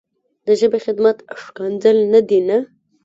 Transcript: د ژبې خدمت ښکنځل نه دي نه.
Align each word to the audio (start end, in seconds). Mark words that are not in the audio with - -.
د 0.45 0.47
ژبې 0.59 0.79
خدمت 0.85 1.17
ښکنځل 1.43 1.97
نه 2.13 2.21
دي 2.29 2.39
نه. 2.47 2.57